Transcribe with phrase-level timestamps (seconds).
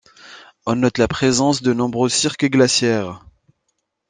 [0.65, 3.23] On note la présence de nombreux cirques glaciaires.